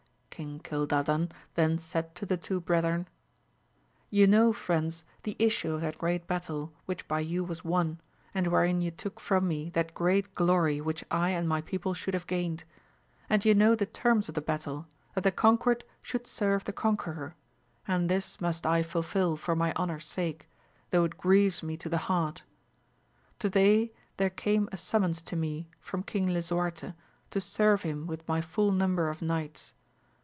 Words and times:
King 0.31 0.59
Cildadan 0.61 1.29
then 1.53 1.77
said 1.77 2.15
to 2.15 2.25
the 2.25 2.37
two 2.37 2.59
brethren, 2.59 3.07
Ye 4.09 4.25
know 4.25 4.51
friends 4.51 5.03
the 5.21 5.35
issue 5.37 5.73
of 5.75 5.81
that 5.81 5.99
great 5.99 6.25
battle, 6.25 6.73
which 6.87 7.07
by 7.07 7.19
you 7.19 7.43
was 7.43 7.63
won, 7.63 7.99
and 8.33 8.47
wherein 8.47 8.81
ye 8.81 8.89
took 8.89 9.19
from 9.19 9.47
me 9.47 9.69
that 9.71 9.93
great 9.93 10.33
glory 10.33 10.81
which 10.81 11.03
I 11.11 11.29
and 11.29 11.47
my 11.47 11.61
people 11.61 11.93
should 11.93 12.15
have 12.15 12.25
gained; 12.25 12.63
and 13.29 13.45
ye 13.45 13.53
know 13.53 13.75
the 13.75 13.85
terms 13.85 14.29
of 14.29 14.35
the 14.35 14.41
battle, 14.41 14.87
that 15.13 15.23
the 15.23 15.31
conquered 15.31 15.83
should 16.01 16.25
serve 16.25 16.63
the 16.63 16.73
conqueror, 16.73 17.35
and 17.87 18.09
this 18.09 18.39
must 18.41 18.65
I 18.65 18.81
fulfil 18.81 19.37
for 19.37 19.55
my 19.55 19.73
honour's 19.75 20.07
sake, 20.07 20.49
though 20.89 21.03
it 21.03 21.19
grieves 21.19 21.61
me 21.61 21.77
to 21.77 21.89
the 21.89 21.97
heart. 22.09 22.41
To 23.39 23.49
day 23.49 23.91
there 24.17 24.31
came 24.31 24.69
a 24.71 24.77
summons 24.77 25.21
to 25.23 25.35
me 25.35 25.69
from 25.79 26.01
King 26.01 26.29
Lisuarte 26.33 26.93
to 27.29 27.39
serve 27.41 27.83
him 27.83 28.07
with 28.07 28.27
my 28.27 28.41
full 28.41 28.71
number 28.71 29.07
of 29.07 29.21
knights. 29.21 29.73